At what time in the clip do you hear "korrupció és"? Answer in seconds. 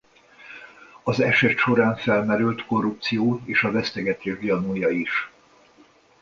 2.65-3.63